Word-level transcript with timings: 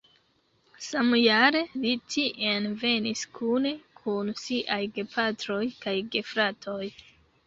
Samjare 0.85 1.59
li 1.83 1.91
tien 2.13 2.65
venis 2.83 3.21
kune 3.39 3.73
kun 3.99 4.31
siaj 4.45 4.79
gepatroj 4.97 5.61
kaj 5.85 5.95
gefratoj. 6.17 6.89